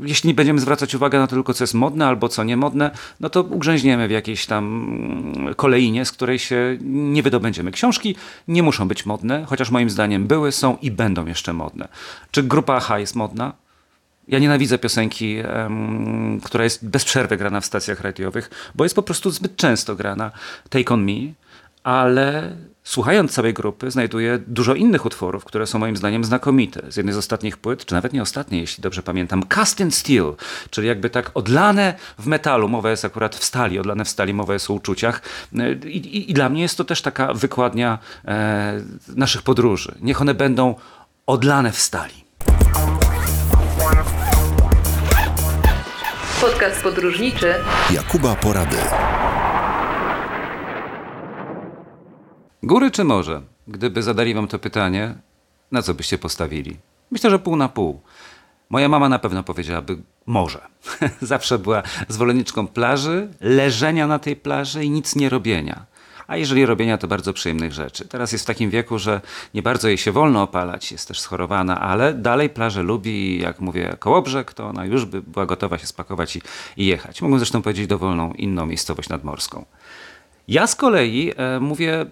jeśli 0.00 0.29
nie 0.29 0.35
będziemy 0.35 0.61
zwracać 0.61 0.94
uwagi 0.94 1.17
na 1.17 1.26
to 1.26 1.37
tylko, 1.37 1.55
co 1.55 1.64
jest 1.64 1.75
modne 1.75 2.06
albo 2.06 2.29
co 2.29 2.44
niemodne, 2.44 2.91
no 3.20 3.31
to 3.31 3.43
ugrzęźniemy 3.43 4.08
w 4.08 4.11
jakiejś 4.11 4.46
tam 4.46 4.64
mm, 5.37 5.55
kolejnie, 5.55 6.05
z 6.05 6.12
której 6.12 6.38
się 6.38 6.79
nie 6.82 7.23
wydobędziemy. 7.23 7.70
Książki 7.70 8.17
nie 8.49 8.62
muszą 8.62 8.88
być 8.88 9.06
modne, 9.06 9.44
chociaż 9.46 9.70
moim 9.70 9.91
zdaniem 9.91 10.26
były, 10.26 10.52
są 10.52 10.76
i 10.82 10.91
będą 10.91 11.26
jeszcze 11.26 11.52
modne. 11.52 11.88
Czy 12.31 12.43
grupa 12.43 12.75
AHA 12.75 12.99
jest 12.99 13.14
modna? 13.14 13.52
Ja 14.29 14.39
nienawidzę 14.39 14.79
piosenki, 14.79 15.36
um, 15.58 16.41
która 16.44 16.65
jest 16.65 16.89
bez 16.89 17.05
przerwy 17.05 17.36
grana 17.36 17.60
w 17.60 17.67
stacjach 17.67 18.01
radiowych, 18.01 18.51
bo 18.74 18.84
jest 18.84 18.94
po 18.94 19.03
prostu 19.03 19.31
zbyt 19.31 19.56
często 19.56 19.96
grana. 19.96 20.31
Take 20.69 20.94
on 20.94 21.05
Me, 21.05 21.32
ale 21.82 22.56
słuchając 22.84 23.32
całej 23.32 23.55
grupy, 23.55 23.91
znajduję 23.91 24.38
dużo 24.46 24.74
innych 24.74 25.06
utworów, 25.06 25.44
które 25.44 25.67
są 25.67 25.79
moim 25.79 25.96
zdaniem 25.96 26.24
znakomite. 26.24 26.93
Z 26.93 26.96
jednej 26.96 27.14
z 27.14 27.19
ostatnich 27.19 27.56
płyt, 27.56 27.84
czy 27.84 27.94
nawet 27.94 28.12
nie 28.12 28.22
ostatniej, 28.22 28.60
jeśli 28.60 28.82
dobrze 28.82 29.03
pamiętam, 29.03 29.43
Cast 29.43 29.81
in 29.81 29.91
Steel, 29.91 30.34
czyli 30.70 30.88
jakby 30.88 31.10
tak 31.10 31.31
odlane 31.34 31.94
w 32.19 32.26
metalu, 32.26 32.69
mowa 32.69 32.91
jest 32.91 33.05
akurat 33.05 33.36
w 33.36 33.44
stali, 33.44 33.79
odlane 33.79 34.05
w 34.05 34.08
stali, 34.08 34.34
mowa 34.34 34.53
jest 34.53 34.70
o 34.70 34.74
uczuciach. 34.74 35.22
I, 35.84 35.96
i, 35.96 36.31
i 36.31 36.34
dla 36.34 36.48
mnie 36.48 36.62
jest 36.62 36.76
to 36.76 36.84
też 36.84 37.03
taka 37.03 37.34
wykładnia 37.34 37.98
e, 38.24 38.81
naszych 39.17 39.43
podróży. 39.43 39.94
Niech 40.00 40.20
one 40.20 40.34
będą 40.34 40.74
odlane 41.26 41.72
w 41.72 41.79
stali. 41.79 42.24
Podcast 46.41 46.82
podróżniczy 46.82 47.55
Jakuba 47.91 48.34
Porady. 48.34 48.76
Góry 52.64 52.90
czy 52.90 53.04
morze? 53.04 53.42
Gdyby 53.68 54.02
zadali 54.02 54.34
wam 54.34 54.48
to 54.48 54.58
pytanie, 54.58 55.14
na 55.72 55.82
co 55.82 55.94
byście 55.94 56.18
postawili? 56.18 56.76
Myślę, 57.10 57.30
że 57.30 57.38
pół 57.38 57.56
na 57.56 57.68
pół. 57.68 58.00
Moja 58.70 58.88
mama 58.88 59.08
na 59.08 59.18
pewno 59.18 59.42
powiedziałaby 59.42 59.96
morze. 60.26 60.60
Zawsze 61.20 61.58
była 61.58 61.82
zwolenniczką 62.08 62.66
plaży, 62.66 63.28
leżenia 63.40 64.06
na 64.06 64.18
tej 64.18 64.36
plaży 64.36 64.84
i 64.84 64.90
nic 64.90 65.16
nie 65.16 65.28
robienia. 65.28 65.86
A 66.26 66.36
jeżeli 66.36 66.66
robienia, 66.66 66.98
to 66.98 67.08
bardzo 67.08 67.32
przyjemnych 67.32 67.72
rzeczy. 67.72 68.08
Teraz 68.08 68.32
jest 68.32 68.44
w 68.44 68.46
takim 68.46 68.70
wieku, 68.70 68.98
że 68.98 69.20
nie 69.54 69.62
bardzo 69.62 69.88
jej 69.88 69.98
się 69.98 70.12
wolno 70.12 70.42
opalać, 70.42 70.92
jest 70.92 71.08
też 71.08 71.20
schorowana, 71.20 71.80
ale 71.80 72.14
dalej 72.14 72.50
plażę 72.50 72.82
lubi 72.82 73.10
i 73.10 73.40
jak 73.40 73.60
mówię 73.60 73.96
Kołobrzeg, 73.98 74.54
to 74.54 74.66
ona 74.66 74.84
już 74.84 75.04
by 75.04 75.22
była 75.22 75.46
gotowa 75.46 75.78
się 75.78 75.86
spakować 75.86 76.36
i, 76.36 76.40
i 76.76 76.86
jechać. 76.86 77.22
Mogę 77.22 77.38
zresztą 77.38 77.62
powiedzieć 77.62 77.86
dowolną 77.86 78.32
inną 78.32 78.66
miejscowość 78.66 79.08
nadmorską. 79.08 79.64
Ja 80.48 80.66
z 80.66 80.74
kolei 80.74 81.32
e, 81.36 81.60
mówię 81.60 82.06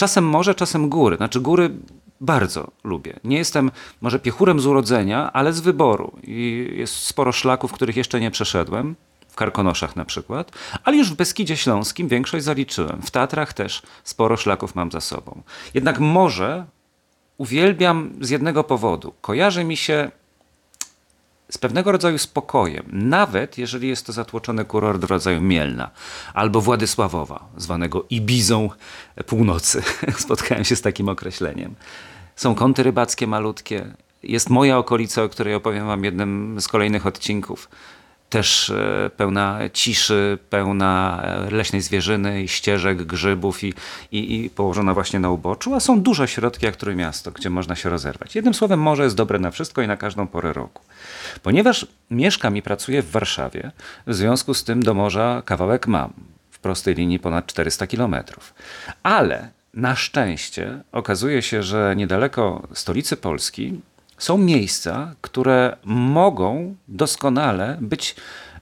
Czasem 0.00 0.24
morze, 0.24 0.54
czasem 0.54 0.88
góry. 0.88 1.16
Znaczy 1.16 1.40
góry 1.40 1.70
bardzo 2.20 2.70
lubię. 2.84 3.20
Nie 3.24 3.36
jestem 3.36 3.70
może 4.00 4.18
piechurem 4.18 4.60
z 4.60 4.66
urodzenia, 4.66 5.32
ale 5.32 5.52
z 5.52 5.60
wyboru. 5.60 6.12
I 6.22 6.68
jest 6.76 6.94
sporo 6.94 7.32
szlaków, 7.32 7.72
których 7.72 7.96
jeszcze 7.96 8.20
nie 8.20 8.30
przeszedłem. 8.30 8.96
W 9.28 9.34
Karkonoszach 9.36 9.96
na 9.96 10.04
przykład, 10.04 10.52
ale 10.84 10.96
już 10.96 11.10
w 11.10 11.16
Beskidzie 11.16 11.56
Śląskim 11.56 12.08
większość 12.08 12.44
zaliczyłem. 12.44 13.02
W 13.02 13.10
Tatrach 13.10 13.52
też 13.52 13.82
sporo 14.04 14.36
szlaków 14.36 14.74
mam 14.74 14.90
za 14.90 15.00
sobą. 15.00 15.42
Jednak 15.74 15.98
morze 16.00 16.66
uwielbiam 17.38 18.12
z 18.20 18.30
jednego 18.30 18.64
powodu. 18.64 19.14
Kojarzy 19.20 19.64
mi 19.64 19.76
się 19.76 20.10
z 21.50 21.58
pewnego 21.58 21.92
rodzaju 21.92 22.18
spokojem, 22.18 22.84
nawet 22.92 23.58
jeżeli 23.58 23.88
jest 23.88 24.06
to 24.06 24.12
zatłoczony 24.12 24.64
kurort 24.64 25.00
w 25.00 25.10
rodzaju 25.10 25.40
Mielna 25.40 25.90
albo 26.34 26.60
Władysławowa, 26.60 27.48
zwanego 27.56 28.06
Ibizą 28.10 28.70
Północy. 29.26 29.82
Spotkałem 30.18 30.64
się 30.64 30.76
z 30.76 30.82
takim 30.82 31.08
określeniem. 31.08 31.74
Są 32.36 32.54
kąty 32.54 32.82
rybackie 32.82 33.26
malutkie. 33.26 33.94
Jest 34.22 34.50
moja 34.50 34.78
okolica, 34.78 35.22
o 35.22 35.28
której 35.28 35.54
opowiem 35.54 35.86
wam 35.86 36.04
jednym 36.04 36.60
z 36.60 36.68
kolejnych 36.68 37.06
odcinków 37.06 37.68
też 38.30 38.70
e, 38.70 39.10
pełna 39.16 39.58
ciszy, 39.72 40.38
pełna 40.50 41.22
e, 41.22 41.50
leśnej 41.50 41.82
zwierzyny, 41.82 42.48
ścieżek, 42.48 43.02
grzybów 43.02 43.64
i, 43.64 43.74
i, 44.12 44.34
i, 44.34 44.50
położona 44.50 44.94
właśnie 44.94 45.20
na 45.20 45.30
uboczu, 45.30 45.74
a 45.74 45.80
są 45.80 46.00
duże 46.00 46.28
środki 46.28 46.66
jak 46.66 46.76
Trójmiasto, 46.76 47.30
gdzie 47.30 47.50
można 47.50 47.76
się 47.76 47.88
rozerwać. 47.88 48.34
Jednym 48.34 48.54
słowem, 48.54 48.80
morze 48.80 49.04
jest 49.04 49.16
dobre 49.16 49.38
na 49.38 49.50
wszystko 49.50 49.82
i 49.82 49.86
na 49.86 49.96
każdą 49.96 50.26
porę 50.26 50.52
roku. 50.52 50.82
Ponieważ 51.42 51.86
mieszkam 52.10 52.56
i 52.56 52.62
pracuję 52.62 53.02
w 53.02 53.10
Warszawie, 53.10 53.70
w 54.06 54.14
związku 54.14 54.54
z 54.54 54.64
tym 54.64 54.82
do 54.82 54.94
morza 54.94 55.42
kawałek 55.44 55.86
mam. 55.86 56.12
W 56.50 56.58
prostej 56.58 56.94
linii 56.94 57.18
ponad 57.18 57.46
400 57.46 57.86
kilometrów. 57.86 58.54
Ale 59.02 59.48
na 59.74 59.96
szczęście 59.96 60.82
okazuje 60.92 61.42
się, 61.42 61.62
że 61.62 61.94
niedaleko 61.96 62.68
stolicy 62.74 63.16
Polski 63.16 63.80
są 64.20 64.38
miejsca, 64.38 65.14
które 65.20 65.76
mogą 65.84 66.74
doskonale 66.88 67.78
być 67.80 68.16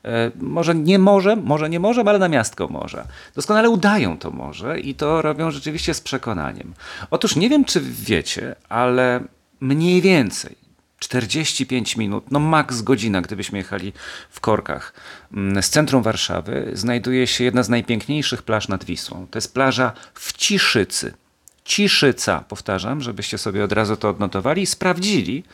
e, 0.04 0.30
może 0.40 0.74
nie 0.74 0.98
może, 0.98 1.36
może 1.36 1.70
nie 1.70 1.80
może, 1.80 2.00
ale 2.00 2.18
na 2.18 2.28
miastko 2.28 2.68
może. 2.68 3.06
Doskonale 3.34 3.70
udają 3.70 4.18
to 4.18 4.30
może 4.30 4.80
i 4.80 4.94
to 4.94 5.22
robią 5.22 5.50
rzeczywiście 5.50 5.94
z 5.94 6.00
przekonaniem. 6.00 6.74
Otóż 7.10 7.36
nie 7.36 7.48
wiem, 7.48 7.64
czy 7.64 7.80
wiecie, 7.80 8.56
ale 8.68 9.20
mniej 9.60 10.02
więcej 10.02 10.56
45 10.98 11.96
minut, 11.96 12.24
no 12.30 12.40
maks 12.40 12.82
godzina, 12.82 13.22
gdybyśmy 13.22 13.58
jechali 13.58 13.92
w 14.30 14.40
korkach 14.40 14.94
mm, 15.32 15.62
z 15.62 15.70
centrum 15.70 16.02
Warszawy, 16.02 16.70
znajduje 16.72 17.26
się 17.26 17.44
jedna 17.44 17.62
z 17.62 17.68
najpiękniejszych 17.68 18.42
plaż 18.42 18.68
nad 18.68 18.84
Wisłą. 18.84 19.26
To 19.30 19.36
jest 19.36 19.54
plaża 19.54 19.92
w 20.14 20.32
Ciszycy. 20.32 21.14
Ciszyca, 21.68 22.44
powtarzam, 22.48 23.00
żebyście 23.00 23.38
sobie 23.38 23.64
od 23.64 23.72
razu 23.72 23.96
to 23.96 24.08
odnotowali 24.08 24.62
i 24.62 24.66
sprawdzili 24.66 25.44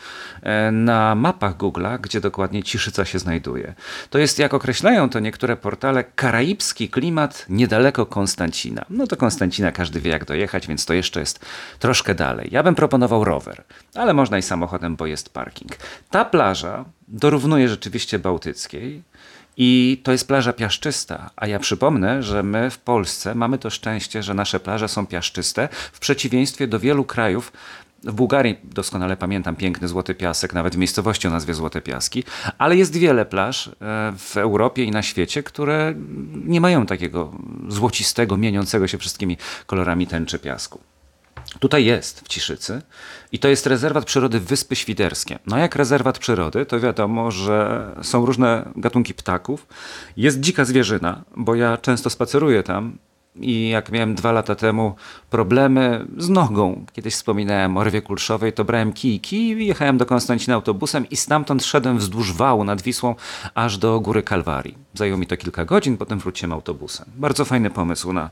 e, 0.43 0.71
na 0.71 1.15
mapach 1.15 1.57
Google'a, 1.57 2.01
gdzie 2.01 2.21
dokładnie 2.21 2.63
Ciszyca 2.63 3.05
się 3.05 3.19
znajduje. 3.19 3.75
To 4.11 4.19
jest, 4.19 4.39
jak 4.39 4.55
określają 4.55 5.11
to 5.11 5.21
niektóre 5.21 5.57
portale, 5.57 6.05
karaibski 6.05 6.89
klimat 6.89 7.47
niedaleko 7.49 8.07
Konstancina. 8.07 8.85
No 8.91 9.07
to 9.07 9.17
Konstancina 9.17 9.73
każdy 9.73 10.01
wie 10.01 10.11
jak 10.11 10.25
dojechać, 10.25 10.67
więc 10.67 10.87
to 10.87 10.95
jeszcze 10.95 11.21
jest 11.21 11.47
troszkę 11.79 12.15
dalej. 12.15 12.49
Ja 12.53 12.63
bym 12.63 12.75
proponował 12.75 13.25
rower, 13.25 13.65
ale 13.95 14.15
można 14.15 14.39
i 14.39 14.43
samochodem, 14.43 14.97
bo 14.97 15.07
jest 15.07 15.33
parking. 15.33 15.73
Ta 16.11 16.25
plaża 16.25 16.85
dorównuje 17.09 17.69
rzeczywiście 17.69 18.19
bałtyckiej. 18.19 19.03
I 19.57 20.01
to 20.03 20.13
jest 20.13 20.29
plaża 20.29 20.53
piaszczysta, 20.53 21.31
a 21.37 21.47
ja 21.47 21.59
przypomnę, 21.59 22.23
że 22.23 22.43
my 22.43 22.71
w 22.71 22.79
Polsce 22.79 23.35
mamy 23.35 23.59
to 23.59 23.71
szczęście, 23.71 24.23
że 24.23 24.35
nasze 24.35 24.61
plaże 24.61 24.89
są 24.89 25.07
piaszczyste, 25.07 25.69
w 25.93 26.01
przeciwieństwie 26.01 26.67
do 26.67 26.79
wielu 26.79 27.05
krajów, 27.05 27.53
w 28.05 28.13
Bułgarii 28.13 28.57
doskonale 28.65 29.17
pamiętam 29.17 29.57
piękny 29.57 29.89
złoty 29.89 30.15
piasek, 30.15 30.55
nawet 30.55 30.75
w 30.75 30.79
miejscowości 30.79 31.29
o 31.29 31.31
nazwie 31.31 31.55
Złote 31.55 31.81
Piaski, 31.81 32.25
ale 32.59 32.77
jest 32.77 32.97
wiele 32.97 33.25
plaż 33.25 33.69
e, 33.69 33.73
w 34.19 34.37
Europie 34.37 34.85
i 34.85 34.91
na 34.91 35.03
świecie, 35.03 35.43
które 35.43 35.95
nie 36.35 36.61
mają 36.61 36.87
takiego 36.87 37.33
złocistego, 37.69 38.37
mieniącego 38.37 38.89
się 38.89 38.99
wszystkimi 38.99 39.37
kolorami 39.67 40.07
tęczy 40.07 40.39
piasku. 40.39 40.81
Tutaj 41.61 41.85
jest, 41.85 42.21
w 42.21 42.29
Ciszycy, 42.29 42.83
i 43.33 43.39
to 43.39 43.49
jest 43.49 43.67
rezerwat 43.67 44.05
przyrody 44.05 44.41
Wyspy 44.41 44.77
Świderskie. 44.77 45.39
No 45.47 45.59
jak 45.59 45.77
rezerwat 45.77 46.19
przyrody, 46.19 46.67
to 46.67 46.81
wiadomo, 46.81 47.31
że 47.31 47.91
są 48.03 48.27
różne 48.27 48.69
gatunki 48.77 49.15
ptaków. 49.15 49.67
Jest 50.17 50.41
dzika 50.41 50.65
zwierzyna, 50.65 51.25
bo 51.37 51.55
ja 51.55 51.77
często 51.77 52.11
spaceruję 52.11 52.63
tam 52.63 52.99
i 53.41 53.69
jak 53.69 53.93
miałem 53.93 54.15
dwa 54.15 54.33
lata 54.33 54.55
temu 54.55 54.95
problemy 55.31 56.07
z 56.17 56.29
nogą, 56.29 56.87
kiedyś 56.93 57.15
wspominałem 57.15 57.77
o 57.77 57.85
rwie 57.85 58.03
kulszowej, 58.03 58.53
to 58.53 58.65
brałem 58.65 58.93
kijki 58.93 59.37
i 59.37 59.67
jechałem 59.67 59.99
do 59.99 60.07
Konstancina 60.07 60.55
autobusem 60.55 61.09
i 61.11 61.17
stamtąd 61.17 61.65
szedłem 61.65 61.99
wzdłuż 61.99 62.33
wału 62.33 62.65
nad 62.65 62.83
Wisłą 62.83 63.15
aż 63.55 63.79
do 63.79 64.01
Góry 64.01 64.23
Kalwarii. 64.23 64.79
Zajęło 64.95 65.19
mi 65.19 65.27
to 65.27 65.37
kilka 65.37 65.65
godzin, 65.65 65.97
potem 65.97 66.19
wróciłem 66.19 66.53
autobusem. 66.53 67.07
Bardzo 67.17 67.45
fajny 67.45 67.71
pomysł 67.71 68.13
na 68.13 68.31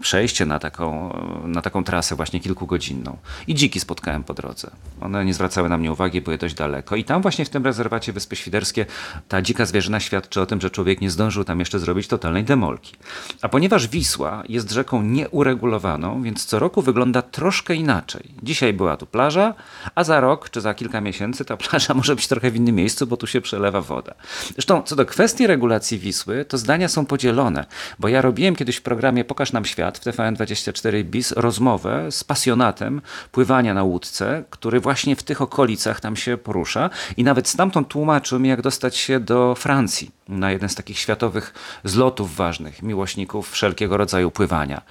przejście 0.00 0.46
na 0.46 0.58
taką, 0.58 1.18
na 1.44 1.62
taką 1.62 1.84
trasę 1.84 2.16
właśnie 2.16 2.40
kilkugodzinną. 2.40 3.16
I 3.46 3.54
dziki 3.54 3.80
spotkałem 3.80 4.24
po 4.24 4.34
drodze. 4.34 4.70
One 5.00 5.24
nie 5.24 5.34
zwracały 5.34 5.68
na 5.68 5.78
mnie 5.78 5.92
uwagi, 5.92 6.20
były 6.20 6.38
dość 6.38 6.54
daleko. 6.54 6.96
I 6.96 7.04
tam 7.04 7.22
właśnie 7.22 7.44
w 7.44 7.48
tym 7.48 7.64
rezerwacie 7.64 8.12
Wyspy 8.12 8.36
Świderskie 8.36 8.86
ta 9.28 9.42
dzika 9.42 9.66
zwierzyna 9.66 10.00
świadczy 10.00 10.40
o 10.40 10.46
tym, 10.46 10.60
że 10.60 10.70
człowiek 10.70 11.00
nie 11.00 11.10
zdążył 11.10 11.44
tam 11.44 11.58
jeszcze 11.58 11.78
zrobić 11.78 12.08
totalnej 12.08 12.44
demolki. 12.44 12.96
A 13.42 13.48
ponieważ 13.48 13.88
Wisła 13.88 14.42
jest 14.48 14.70
rzeką 14.70 15.02
nieuregulowaną, 15.02 16.22
więc 16.22 16.44
co 16.44 16.58
roku 16.58 16.82
wygląda 16.82 17.22
troszkę 17.22 17.74
inaczej. 17.74 18.30
Dzisiaj 18.42 18.72
była 18.72 18.96
tu 18.96 19.06
plaża, 19.06 19.54
a 19.94 20.04
za 20.04 20.20
rok 20.20 20.50
czy 20.50 20.60
za 20.60 20.74
kilka 20.74 21.00
miesięcy 21.00 21.44
ta 21.44 21.56
plaża 21.68 21.94
może 21.94 22.16
być 22.16 22.28
trochę 22.28 22.50
w 22.50 22.56
innym 22.56 22.74
miejscu, 22.74 23.06
bo 23.06 23.16
tu 23.16 23.26
się 23.26 23.40
przelewa 23.40 23.80
woda. 23.80 24.14
Zresztą 24.52 24.82
co 24.82 24.96
do 24.96 25.06
kwestii 25.06 25.46
regulacji 25.46 25.98
Wisły, 25.98 26.44
to 26.44 26.58
zdania 26.58 26.88
są 26.88 27.06
podzielone, 27.06 27.66
bo 27.98 28.08
ja 28.08 28.22
robiłem 28.22 28.56
kiedyś 28.56 28.76
w 28.76 28.82
programie 28.82 29.24
Pokaż 29.24 29.52
nam 29.52 29.64
świat, 29.64 29.85
w 29.94 30.00
TVN24 30.00 31.04
BIS 31.04 31.32
rozmowę 31.32 32.12
z 32.12 32.24
pasjonatem 32.24 33.02
pływania 33.32 33.74
na 33.74 33.82
łódce, 33.82 34.44
który 34.50 34.80
właśnie 34.80 35.16
w 35.16 35.22
tych 35.22 35.42
okolicach 35.42 36.00
tam 36.00 36.16
się 36.16 36.36
porusza 36.36 36.90
i 37.16 37.24
nawet 37.24 37.48
stamtąd 37.48 37.88
tłumaczył 37.88 38.40
mi, 38.40 38.48
jak 38.48 38.62
dostać 38.62 38.96
się 38.96 39.20
do 39.20 39.54
Francji 39.54 40.10
na 40.28 40.50
jeden 40.50 40.68
z 40.68 40.74
takich 40.74 40.98
światowych 40.98 41.54
zlotów 41.84 42.36
ważnych, 42.36 42.82
miłośników 42.82 43.50
wszelkiego 43.50 43.96
rodzaju 43.96 44.30
pływania. 44.30 44.82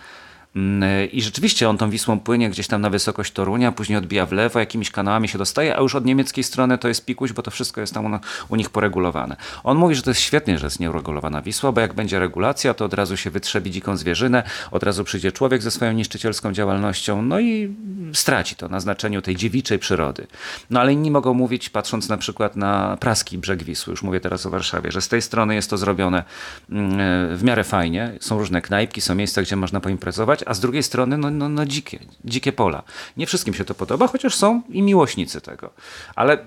Mm, 0.55 1.11
I 1.11 1.21
rzeczywiście 1.21 1.69
on 1.69 1.77
tą 1.77 1.89
Wisłą 1.89 2.19
płynie 2.19 2.49
gdzieś 2.49 2.67
tam 2.67 2.81
na 2.81 2.89
wysokość 2.89 3.31
Torunia, 3.31 3.71
później 3.71 3.97
odbija 3.97 4.25
w 4.25 4.31
lewo, 4.31 4.59
jakimiś 4.59 4.91
kanałami 4.91 5.27
się 5.27 5.37
dostaje, 5.37 5.77
a 5.77 5.81
już 5.81 5.95
od 5.95 6.05
niemieckiej 6.05 6.43
strony 6.43 6.77
to 6.77 6.87
jest 6.87 7.05
pikuś, 7.05 7.33
bo 7.33 7.41
to 7.41 7.51
wszystko 7.51 7.81
jest 7.81 7.93
tam 7.93 8.13
u, 8.13 8.19
u 8.49 8.55
nich 8.55 8.69
poregulowane. 8.69 9.35
On 9.63 9.77
mówi, 9.77 9.95
że 9.95 10.01
to 10.01 10.09
jest 10.09 10.21
świetnie, 10.21 10.59
że 10.59 10.65
jest 10.65 10.79
nieuregulowana 10.79 11.41
Wisła, 11.41 11.71
bo 11.71 11.81
jak 11.81 11.93
będzie 11.93 12.19
regulacja, 12.19 12.73
to 12.73 12.85
od 12.85 12.93
razu 12.93 13.17
się 13.17 13.29
wytrzebi 13.29 13.71
dziką 13.71 13.97
zwierzynę, 13.97 14.43
od 14.71 14.83
razu 14.83 15.03
przyjdzie 15.03 15.31
człowiek 15.31 15.61
ze 15.61 15.71
swoją 15.71 15.91
niszczycielską 15.91 16.53
działalnością, 16.53 17.21
no 17.21 17.39
i 17.39 17.75
straci 18.13 18.55
to 18.55 18.67
na 18.67 18.79
znaczeniu 18.79 19.21
tej 19.21 19.35
dziewiczej 19.35 19.79
przyrody. 19.79 20.27
No 20.69 20.79
ale 20.79 20.93
inni 20.93 21.11
mogą 21.11 21.33
mówić, 21.33 21.69
patrząc 21.69 22.09
na 22.09 22.17
przykład 22.17 22.55
na 22.55 22.97
praski 22.99 23.37
brzeg 23.37 23.63
Wisły, 23.63 23.91
już 23.91 24.03
mówię 24.03 24.19
teraz 24.19 24.45
o 24.45 24.49
Warszawie, 24.49 24.91
że 24.91 25.01
z 25.01 25.07
tej 25.07 25.21
strony 25.21 25.55
jest 25.55 25.69
to 25.69 25.77
zrobione 25.77 26.23
mm, 26.69 27.37
w 27.37 27.43
miarę 27.43 27.63
fajnie, 27.63 28.11
są 28.19 28.39
różne 28.39 28.61
knajpki, 28.61 29.01
są 29.01 29.15
miejsca, 29.15 29.41
gdzie 29.41 29.55
można 29.55 29.79
poimprezować, 29.79 30.44
a 30.45 30.53
z 30.53 30.59
drugiej 30.59 30.83
strony 30.83 31.17
no, 31.17 31.31
no, 31.31 31.49
no 31.49 31.65
dzikie, 31.65 31.99
dzikie 32.25 32.53
pola. 32.53 32.83
Nie 33.17 33.25
wszystkim 33.27 33.53
się 33.53 33.65
to 33.65 33.75
podoba, 33.75 34.07
chociaż 34.07 34.35
są 34.35 34.61
i 34.69 34.81
miłośnicy 34.81 35.41
tego. 35.41 35.69
Ale 36.15 36.37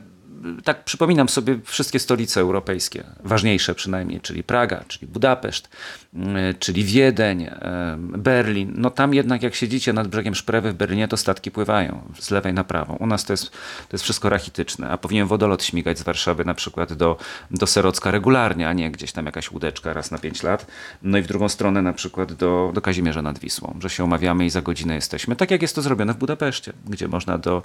tak 0.64 0.84
przypominam 0.84 1.28
sobie 1.28 1.58
wszystkie 1.64 1.98
stolice 1.98 2.40
europejskie, 2.40 3.04
ważniejsze 3.24 3.74
przynajmniej, 3.74 4.20
czyli 4.20 4.42
Praga, 4.42 4.84
czyli 4.88 5.06
Budapeszt, 5.06 5.68
mm, 6.14 6.54
czyli 6.58 6.84
Wiedeń, 6.84 7.50
Berlin. 7.98 8.72
No 8.76 8.90
tam 8.90 9.14
jednak 9.14 9.42
jak 9.42 9.54
siedzicie 9.54 9.92
nad 9.92 10.08
brzegiem 10.08 10.34
Szprewy 10.34 10.72
w 10.72 10.74
Berlinie, 10.74 11.08
to 11.08 11.16
statki 11.16 11.50
pływają 11.50 12.02
z 12.18 12.30
lewej 12.30 12.54
na 12.54 12.64
prawą. 12.64 12.96
U 12.96 13.06
nas 13.06 13.24
to 13.24 13.32
jest, 13.32 13.50
to 13.50 13.92
jest 13.92 14.04
wszystko 14.04 14.28
rachityczne, 14.28 14.90
a 14.90 14.98
powinien 14.98 15.26
wodolot 15.26 15.64
śmigać 15.64 15.98
z 15.98 16.02
Warszawy 16.02 16.44
na 16.44 16.54
przykład 16.54 16.92
do, 16.92 17.16
do 17.50 17.66
Serocka 17.66 18.10
regularnie, 18.10 18.68
a 18.68 18.72
nie 18.72 18.90
gdzieś 18.90 19.12
tam 19.12 19.26
jakaś 19.26 19.50
łódeczka 19.50 19.92
raz 19.92 20.10
na 20.10 20.18
pięć 20.18 20.42
lat. 20.42 20.66
No 21.02 21.18
i 21.18 21.22
w 21.22 21.26
drugą 21.26 21.48
stronę 21.48 21.82
na 21.82 21.92
przykład 21.92 22.32
do, 22.32 22.70
do 22.74 22.80
Kazimierza 22.80 23.22
nad 23.22 23.38
Wisłą, 23.38 23.76
że 23.80 23.90
się 23.90 24.04
umawiamy 24.04 24.46
i 24.46 24.50
za 24.50 24.62
godzinę 24.62 24.94
jesteśmy. 24.94 25.36
Tak 25.36 25.50
jak 25.50 25.62
jest 25.62 25.74
to 25.74 25.82
zrobione 25.82 26.14
w 26.14 26.16
Budapeszcie, 26.16 26.72
gdzie 26.86 27.08
można 27.08 27.38
do 27.38 27.62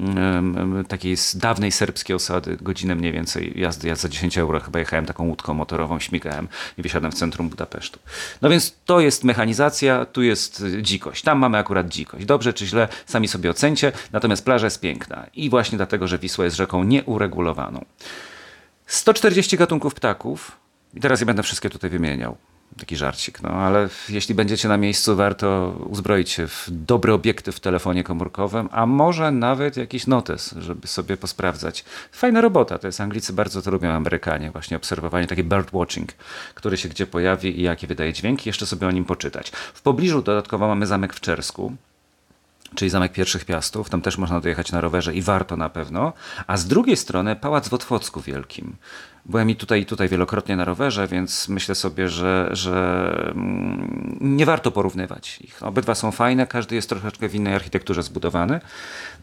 um, 0.00 0.84
takiej 0.88 1.16
dawnej 1.34 1.72
serbskiej 1.72 2.16
osady, 2.26 2.56
godzinę 2.60 2.94
mniej 2.94 3.12
więcej 3.12 3.60
jazdy. 3.60 3.88
Ja 3.88 3.94
za 3.94 4.08
10 4.08 4.38
euro 4.38 4.60
chyba 4.60 4.78
jechałem 4.78 5.06
taką 5.06 5.28
łódką 5.28 5.54
motorową, 5.54 6.00
śmigałem 6.00 6.48
i 6.78 6.82
wysiadłem 6.82 7.12
w 7.12 7.14
centrum 7.14 7.48
Budapesztu. 7.48 7.98
No 8.42 8.50
więc 8.50 8.74
to 8.84 9.00
jest 9.00 9.24
mechanizacja, 9.24 10.04
tu 10.04 10.22
jest 10.22 10.64
dzikość. 10.82 11.22
Tam 11.22 11.38
mamy 11.38 11.58
akurat 11.58 11.88
dzikość. 11.88 12.26
Dobrze 12.26 12.52
czy 12.52 12.66
źle, 12.66 12.88
sami 13.06 13.28
sobie 13.28 13.50
ocencie. 13.50 13.92
Natomiast 14.12 14.44
plaża 14.44 14.66
jest 14.66 14.80
piękna 14.80 15.26
i 15.34 15.50
właśnie 15.50 15.76
dlatego, 15.76 16.08
że 16.08 16.18
Wisła 16.18 16.44
jest 16.44 16.56
rzeką 16.56 16.84
nieuregulowaną. 16.84 17.84
140 18.86 19.56
gatunków 19.56 19.94
ptaków. 19.94 20.58
I 20.94 21.00
teraz 21.00 21.20
ja 21.20 21.26
będę 21.26 21.42
wszystkie 21.42 21.70
tutaj 21.70 21.90
wymieniał 21.90 22.36
taki 22.78 22.96
żarcik, 22.96 23.42
no 23.42 23.48
ale 23.48 23.88
jeśli 24.08 24.34
będziecie 24.34 24.68
na 24.68 24.76
miejscu, 24.76 25.16
warto 25.16 25.76
uzbroić 25.88 26.30
się 26.30 26.46
w 26.46 26.66
dobre 26.70 27.14
obiekty 27.14 27.52
w 27.52 27.60
telefonie 27.60 28.04
komórkowym, 28.04 28.68
a 28.72 28.86
może 28.86 29.30
nawet 29.30 29.76
jakiś 29.76 30.06
notes, 30.06 30.54
żeby 30.58 30.86
sobie 30.86 31.16
posprawdzać. 31.16 31.84
Fajna 32.12 32.40
robota, 32.40 32.78
to 32.78 32.86
jest 32.86 33.00
Anglicy 33.00 33.32
bardzo 33.32 33.62
to 33.62 33.70
lubią, 33.70 33.90
Amerykanie, 33.90 34.50
właśnie 34.50 34.76
obserwowanie, 34.76 35.26
taki 35.26 35.44
bird 35.44 35.72
watching, 35.72 36.12
który 36.54 36.76
się 36.76 36.88
gdzie 36.88 37.06
pojawi 37.06 37.60
i 37.60 37.62
jakie 37.62 37.86
wydaje 37.86 38.12
dźwięki, 38.12 38.48
jeszcze 38.48 38.66
sobie 38.66 38.86
o 38.86 38.90
nim 38.90 39.04
poczytać. 39.04 39.50
W 39.50 39.82
pobliżu 39.82 40.22
dodatkowo 40.22 40.68
mamy 40.68 40.86
zamek 40.86 41.14
w 41.14 41.20
Czersku, 41.20 41.72
czyli 42.74 42.90
Zamek 42.90 43.12
Pierwszych 43.12 43.44
Piastów. 43.44 43.90
Tam 43.90 44.02
też 44.02 44.18
można 44.18 44.40
dojechać 44.40 44.72
na 44.72 44.80
rowerze 44.80 45.14
i 45.14 45.22
warto 45.22 45.56
na 45.56 45.68
pewno. 45.68 46.12
A 46.46 46.56
z 46.56 46.66
drugiej 46.66 46.96
strony 46.96 47.36
Pałac 47.36 47.68
w 47.68 47.74
Otwocku 47.74 48.20
Wielkim. 48.20 48.76
Byłem 49.28 49.50
i 49.50 49.56
tutaj, 49.56 49.80
i 49.80 49.86
tutaj 49.86 50.08
wielokrotnie 50.08 50.56
na 50.56 50.64
rowerze, 50.64 51.08
więc 51.08 51.48
myślę 51.48 51.74
sobie, 51.74 52.08
że, 52.08 52.48
że 52.52 53.32
mm, 53.34 54.18
nie 54.20 54.46
warto 54.46 54.70
porównywać 54.70 55.38
ich. 55.40 55.62
Obydwa 55.62 55.94
są 55.94 56.10
fajne, 56.10 56.46
każdy 56.46 56.74
jest 56.74 56.88
troszeczkę 56.88 57.28
w 57.28 57.34
innej 57.34 57.54
architekturze 57.54 58.02
zbudowany. 58.02 58.60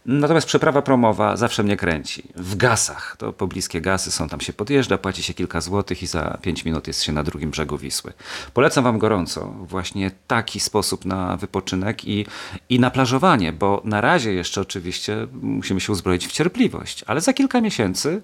Natomiast 0.06 0.46
przeprawa 0.46 0.82
promowa 0.82 1.36
zawsze 1.36 1.62
mnie 1.62 1.76
kręci. 1.76 2.22
W 2.36 2.56
gasach, 2.56 3.16
to 3.18 3.32
pobliskie 3.32 3.80
gasy 3.80 4.10
są, 4.10 4.28
tam 4.28 4.40
się 4.40 4.52
podjeżdża, 4.52 4.98
płaci 4.98 5.22
się 5.22 5.34
kilka 5.34 5.60
złotych 5.60 6.02
i 6.02 6.06
za 6.06 6.38
pięć 6.42 6.64
minut 6.64 6.86
jest 6.86 7.02
się 7.02 7.12
na 7.12 7.22
drugim 7.22 7.50
brzegu 7.50 7.78
Wisły. 7.78 8.12
Polecam 8.54 8.84
Wam 8.84 8.98
gorąco 8.98 9.44
właśnie 9.46 10.10
taki 10.26 10.60
sposób 10.60 11.04
na 11.04 11.36
wypoczynek 11.36 12.04
i, 12.04 12.26
i 12.68 12.80
na 12.80 12.90
plażowanie, 12.90 13.52
bo 13.52 13.82
na 13.84 14.00
razie 14.00 14.32
jeszcze 14.32 14.60
oczywiście 14.60 15.26
musimy 15.42 15.80
się 15.80 15.92
uzbroić 15.92 16.26
w 16.26 16.32
cierpliwość, 16.32 17.04
ale 17.06 17.20
za 17.20 17.32
kilka 17.32 17.60
miesięcy 17.60 18.22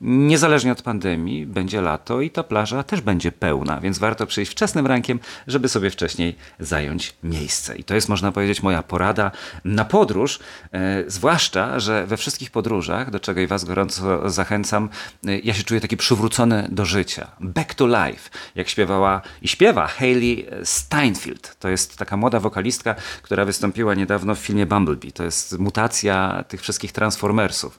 Niezależnie 0.00 0.72
od 0.72 0.82
pandemii, 0.82 1.46
będzie 1.46 1.80
lato 1.80 2.20
i 2.20 2.30
ta 2.30 2.42
plaża 2.42 2.82
też 2.82 3.00
będzie 3.00 3.32
pełna, 3.32 3.80
więc 3.80 3.98
warto 3.98 4.26
przyjść 4.26 4.52
wczesnym 4.52 4.86
rankiem, 4.86 5.20
żeby 5.46 5.68
sobie 5.68 5.90
wcześniej 5.90 6.36
zająć 6.60 7.14
miejsce. 7.22 7.76
I 7.76 7.84
to 7.84 7.94
jest, 7.94 8.08
można 8.08 8.32
powiedzieć, 8.32 8.62
moja 8.62 8.82
porada 8.82 9.30
na 9.64 9.84
podróż, 9.84 10.38
e, 10.72 11.04
zwłaszcza, 11.06 11.80
że 11.80 12.06
we 12.06 12.16
wszystkich 12.16 12.50
podróżach, 12.50 13.10
do 13.10 13.20
czego 13.20 13.40
i 13.40 13.46
Was 13.46 13.64
gorąco 13.64 14.30
zachęcam, 14.30 14.88
e, 15.26 15.38
ja 15.38 15.54
się 15.54 15.62
czuję 15.62 15.80
taki 15.80 15.96
przywrócony 15.96 16.68
do 16.72 16.84
życia. 16.84 17.30
Back 17.40 17.74
to 17.74 17.86
life, 17.86 18.30
jak 18.54 18.68
śpiewała 18.68 19.22
i 19.42 19.48
śpiewa 19.48 19.86
Hayley 19.86 20.46
Steinfeld. 20.64 21.56
To 21.58 21.68
jest 21.68 21.98
taka 21.98 22.16
młoda 22.16 22.40
wokalistka, 22.40 22.94
która 23.22 23.44
wystąpiła 23.44 23.94
niedawno 23.94 24.34
w 24.34 24.38
filmie 24.38 24.66
Bumblebee. 24.66 25.12
To 25.12 25.24
jest 25.24 25.58
mutacja 25.58 26.44
tych 26.48 26.60
wszystkich 26.60 26.92
Transformersów. 26.92 27.78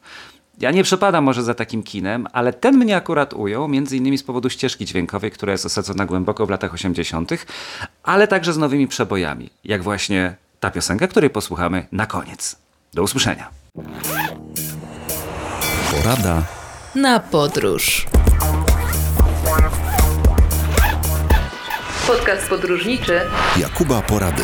Ja 0.59 0.71
nie 0.71 0.83
przepadam 0.83 1.23
może 1.23 1.43
za 1.43 1.53
takim 1.53 1.83
kinem, 1.83 2.27
ale 2.33 2.53
ten 2.53 2.77
mnie 2.77 2.95
akurat 2.95 3.33
ujął, 3.33 3.67
między 3.67 3.97
innymi 3.97 4.17
z 4.17 4.23
powodu 4.23 4.49
ścieżki 4.49 4.85
dźwiękowej, 4.85 5.31
która 5.31 5.51
jest 5.51 5.65
osadzona 5.65 6.05
głęboko 6.05 6.45
w 6.45 6.49
latach 6.49 6.73
80., 6.73 7.31
ale 8.03 8.27
także 8.27 8.53
z 8.53 8.57
nowymi 8.57 8.87
przebojami, 8.87 9.49
jak 9.63 9.83
właśnie 9.83 10.35
ta 10.59 10.71
piosenka, 10.71 11.07
której 11.07 11.29
posłuchamy 11.29 11.87
na 11.91 12.05
koniec. 12.05 12.55
Do 12.93 13.03
usłyszenia. 13.03 13.49
Porada 15.91 16.43
na 16.95 17.19
podróż. 17.19 18.05
Podcast 22.07 22.49
podróżniczy 22.49 23.21
Jakuba 23.57 24.01
Porady. 24.01 24.43